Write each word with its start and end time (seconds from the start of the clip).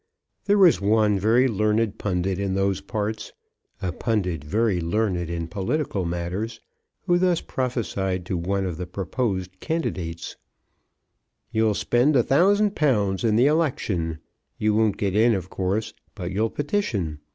There 0.45 0.57
was 0.57 0.81
one 0.81 1.19
very 1.19 1.47
learned 1.47 1.99
pundit 1.99 2.39
in 2.39 2.55
those 2.55 2.81
parts, 2.81 3.33
a 3.83 3.91
pundit 3.91 4.43
very 4.43 4.81
learned 4.81 5.29
in 5.29 5.47
political 5.47 6.05
matters, 6.05 6.59
who 7.05 7.19
thus 7.19 7.39
prophesied 7.39 8.25
to 8.25 8.35
one 8.35 8.65
of 8.65 8.77
the 8.77 8.87
proposed 8.87 9.59
candidates; 9.59 10.37
"You'll 11.51 11.75
spend 11.75 12.15
a 12.15 12.23
thousand 12.23 12.75
pounds 12.75 13.23
in 13.23 13.35
the 13.35 13.45
election. 13.45 14.17
You 14.57 14.73
won't 14.73 14.97
get 14.97 15.15
in, 15.15 15.35
of 15.35 15.51
course, 15.51 15.93
but 16.15 16.31
you'll 16.31 16.49
petition. 16.49 17.19